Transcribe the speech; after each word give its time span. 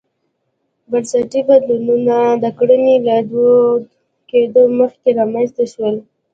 بنسټي 0.89 1.41
بدلونونه 1.47 2.17
د 2.43 2.45
کرنې 2.57 2.95
له 3.07 3.17
دود 3.31 3.83
کېدو 4.29 4.63
مخکې 4.79 5.09
رامنځته 5.19 5.63
شول. 5.71 5.95